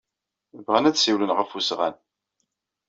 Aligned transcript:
Bɣan 0.65 0.87
ad 0.89 0.97
ssiwlen 0.97 1.35
ɣef 1.37 1.49
wesɣan. 1.53 1.95